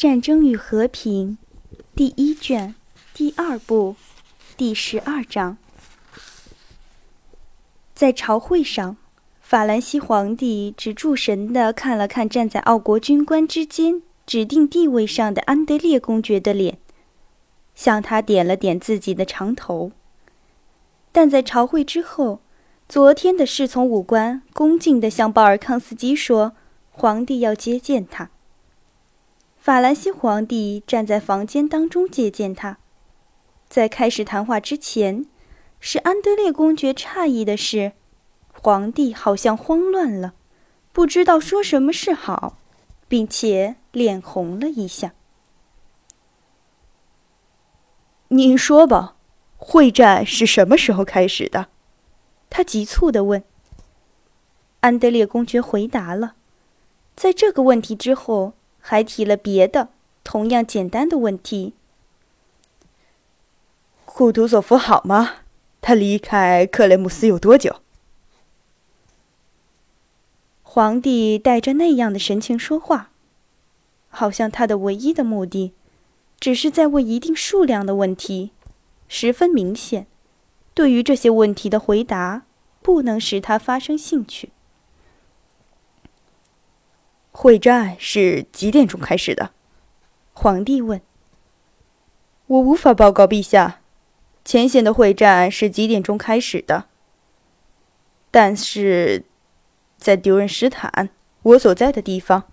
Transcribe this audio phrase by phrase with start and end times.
[0.00, 1.36] 战争与和平》
[1.94, 2.74] 第一卷
[3.12, 3.96] 第二部
[4.56, 5.58] 第十二章。
[7.94, 8.96] 在朝会上，
[9.42, 16.78] 法兰西皇帝只注神地看了看站在奥国军官之间指定地位上的安德烈公爵的脸，
[17.74, 19.92] 向他点了点自己的长头。
[21.12, 22.40] 但在朝会之后，
[22.88, 26.54] 昨天的侍从武官恭敬地向鲍尔康斯基说
[26.88, 28.30] ：“皇帝要接见他。”
[29.60, 32.78] 法兰西皇帝站在房间当中接见他。
[33.68, 35.26] 在开始谈话之前，
[35.78, 37.92] 使安德烈公爵诧异的是，
[38.54, 40.32] 皇帝好像慌乱了，
[40.92, 42.56] 不知道说什么是好，
[43.06, 45.12] 并且脸红了一下。
[48.28, 49.16] 您说吧。
[49.62, 51.68] 会战是什么时候开始的？
[52.48, 53.44] 他急促地问。
[54.80, 56.34] 安德烈公爵回答了，
[57.14, 59.88] 在这个问题之后，还提了别的
[60.24, 61.74] 同样简单的问题。
[64.04, 65.36] 库图佐夫好吗？
[65.80, 67.76] 他离开克雷姆斯有多久？
[70.62, 73.10] 皇帝带着那样的神情说话，
[74.08, 75.72] 好像他的唯一的目的，
[76.38, 78.50] 只是在问一定数量的问题。
[79.08, 80.06] 十分明显，
[80.74, 82.42] 对于这些问题的回答
[82.82, 84.50] 不能使他发生兴趣。
[87.42, 89.52] 会战是几点钟开始的？
[90.34, 91.00] 皇帝问。
[92.48, 93.80] 我无法报告陛下，
[94.44, 96.84] 前线的会战是几点钟开始的。
[98.30, 99.24] 但是，
[99.96, 101.08] 在丢人斯坦，
[101.42, 102.44] 我所在的地方，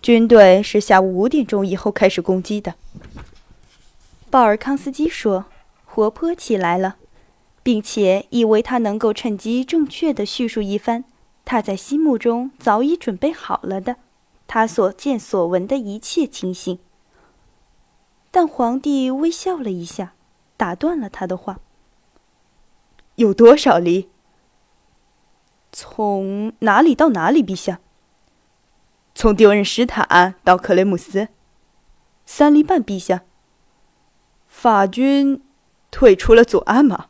[0.00, 2.76] 军队是下午五点钟以后开始攻击的。
[4.30, 5.44] 鲍尔康斯基说。
[5.84, 6.96] 活泼起来了，
[7.62, 11.04] 并且以为他能够趁机正确的叙述一番
[11.44, 13.96] 他在心目中早已准备好了的
[14.54, 16.78] 他所见所闻的一切情形。
[18.30, 20.12] 但皇帝微笑了一下，
[20.58, 21.58] 打断了他的话
[23.16, 24.10] ：“有多少里？
[25.72, 27.80] 从哪里到哪里，陛下？
[29.14, 31.28] 从丢人斯坦到克雷姆斯，
[32.26, 33.22] 三里半，陛下。
[34.46, 35.42] 法军。”
[35.90, 37.06] 退出了左岸吗？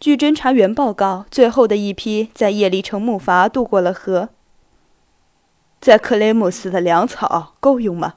[0.00, 4.30] 据侦查员报告，最后的一批在夜里乘木筏渡过了河。
[5.80, 8.16] 在克雷姆斯的粮草够用吗？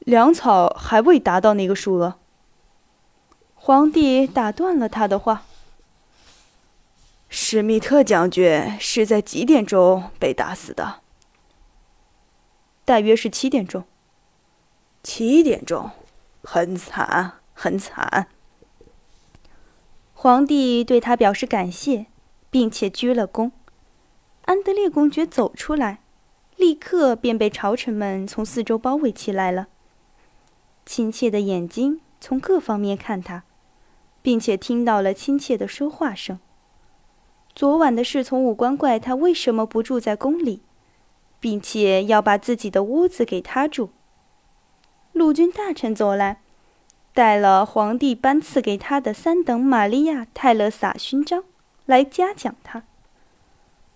[0.00, 2.18] 粮草还未达到那个数额。
[3.54, 5.44] 皇帝打断了他的话。
[7.28, 11.00] 史密特将军是在几点钟被打死的？
[12.84, 13.84] 大约是七点钟。
[15.02, 15.90] 七点钟，
[16.42, 17.34] 很惨。
[17.54, 18.28] 很惨。
[20.14, 22.06] 皇帝对他表示感谢，
[22.50, 23.50] 并且鞠了躬。
[24.46, 26.00] 安德烈公爵走出来，
[26.60, 29.68] 立刻便被朝臣们从四周包围起来了。
[30.84, 33.44] 亲切的眼睛从各方面看他，
[34.20, 36.38] 并且听到了亲切的说话声。
[37.54, 40.60] 昨晚的侍从武官怪他为什么不住在宫里，
[41.40, 43.90] 并且要把自己的屋子给他住。
[45.12, 46.40] 陆军大臣走来。
[47.12, 51.42] 带了皇帝颁赐给他的三等玛利亚泰勒萨勋章，
[51.84, 52.84] 来嘉奖他。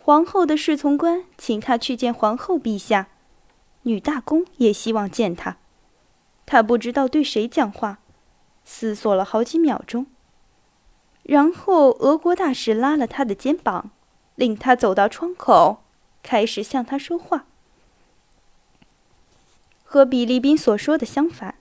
[0.04, 3.08] 皇后的侍从官请他去见皇后陛下，
[3.84, 5.56] 女大公也希望见他。
[6.44, 8.00] 他不知道对谁讲话，
[8.66, 10.04] 思索了好几秒钟，
[11.22, 13.92] 然后俄国大使拉了他的肩膀，
[14.34, 15.78] 令他走到窗口，
[16.22, 17.46] 开始向他说话。
[19.84, 21.54] 和比利宾所说的相反。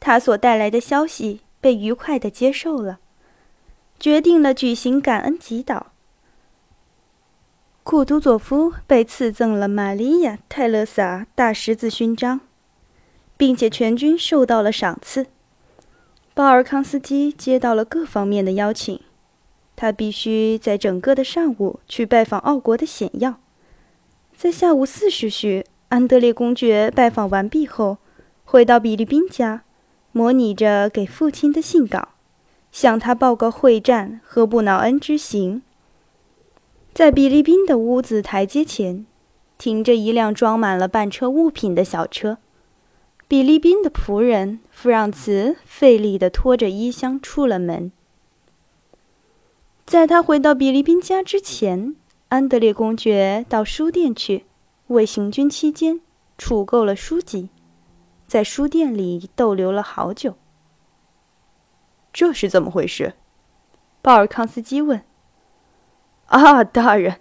[0.00, 2.98] 他所带来的消息被愉快地接受了，
[4.00, 5.88] 决定了举行感恩祈祷。
[7.84, 12.40] 库图佐夫被赐赠了玛利亚·泰勒萨大十字勋章，
[13.36, 15.26] 并且全军受到了赏赐。
[16.32, 18.98] 鲍尔康斯基接到了各方面的邀请，
[19.76, 23.38] 他必须在整个的上午去拜访奥国的显要。
[24.34, 27.98] 在下午四时许，安德烈公爵拜访完毕后，
[28.46, 29.62] 回到比利宾家。
[30.10, 32.08] 模拟着给父亲的信稿，
[32.72, 35.60] 向他报告会战和布瑙恩之行。
[36.94, 39.04] 在比利宾的屋子台阶前，
[39.58, 42.38] 停着一辆装满了半车物品的小车。
[43.26, 47.90] 比利宾的仆人弗朗茨费力地拖着衣箱出了门。
[49.84, 51.96] 在他回到比利宾家之前，
[52.28, 54.44] 安德烈公爵到书店去，
[54.86, 56.00] 为行军期间
[56.38, 57.48] 储够了书籍。
[58.28, 60.36] 在书店里逗留了好久。
[62.12, 63.14] 这是怎么回事？
[64.00, 65.02] 鲍尔康斯基问。
[66.26, 67.20] “啊，大人！”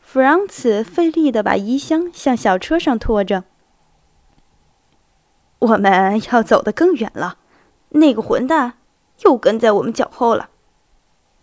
[0.00, 3.44] 弗朗茨费力地把衣箱向小车上拖着。
[5.60, 7.38] 我们要走得更远了。
[7.90, 8.74] 那个混蛋
[9.20, 10.50] 又跟在我们脚后了。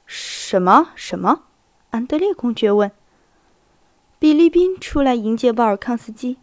[0.06, 0.90] 什么？
[0.96, 1.44] 什么？
[1.92, 2.92] 安德烈公爵问。
[4.20, 6.38] 比利宾出来迎接鲍尔康斯基，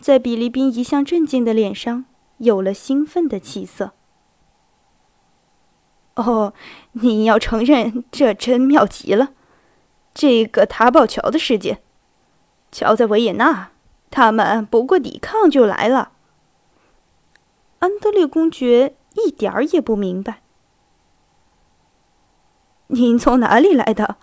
[0.00, 2.06] 在比利宾一向镇静的脸上
[2.38, 3.92] 有了兴奋的气色。
[6.14, 6.54] 哦，
[6.92, 9.32] 你要承认，这真妙极了。
[10.14, 11.82] 这个塔堡桥的事件，
[12.70, 13.70] 瞧在维也纳，
[14.10, 16.12] 他们不过抵抗就来了。
[17.78, 20.42] 安德烈公爵一点儿也不明白。
[22.88, 24.16] 您从哪里来的？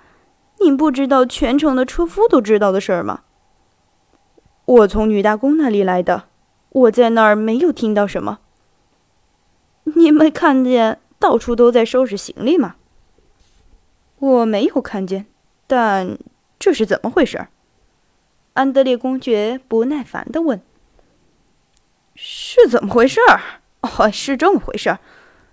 [0.60, 3.22] 您不知道全城的车夫都知道的事儿吗？
[4.66, 6.26] 我从女大公那里来的，
[6.70, 8.40] 我在那儿没有听到什么。
[9.86, 12.76] 你没看见到处都在收拾行李吗？
[14.20, 15.26] 我没有看见，
[15.70, 16.18] 但
[16.58, 17.46] 这是怎么回事？
[18.54, 20.60] 安德烈公爵不耐烦地问
[22.16, 23.22] ：“是怎么回事？
[23.82, 24.98] 哦，是这么回事。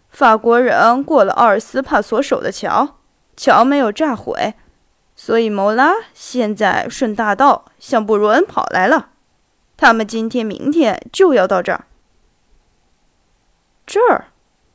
[0.09, 2.97] 法国人过了阿尔斯帕所守的桥，
[3.37, 4.55] 桥没有炸毁。”
[5.15, 9.11] 所以，摩拉现在顺大道向布鲁恩跑来了。
[9.77, 11.85] 他们今天、明天就要到这儿。
[13.85, 14.29] 这儿，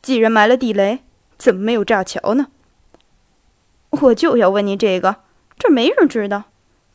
[0.03, 0.99] 既然埋了地雷，
[1.39, 2.47] 怎么没有炸桥呢？
[3.89, 5.17] 我就要问你这个。
[5.63, 6.45] 这没人知道，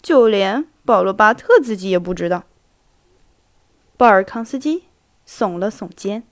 [0.02, 2.42] 就连保罗·巴特自己也不知道。
[3.96, 4.86] 鲍尔康斯基
[5.24, 6.24] 耸了耸肩。